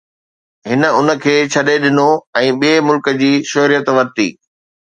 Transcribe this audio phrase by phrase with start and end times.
[0.69, 2.07] هن ان کي ڇڏي ڏنو
[2.43, 4.29] ۽ ٻئي ملڪ جي شهريت ورتي